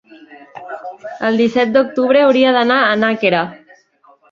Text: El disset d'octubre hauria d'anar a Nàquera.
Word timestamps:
El 1.29 1.37
disset 1.43 1.75
d'octubre 1.77 2.25
hauria 2.31 2.57
d'anar 2.59 2.81
a 2.89 2.99
Nàquera. 3.05 3.47